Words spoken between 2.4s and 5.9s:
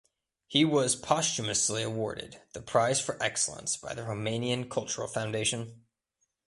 the Prize for Excellence by the Romanian Cultural Foundation.